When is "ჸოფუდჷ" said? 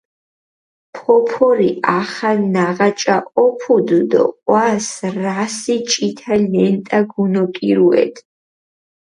3.25-3.99